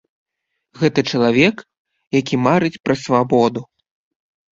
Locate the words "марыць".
2.47-2.81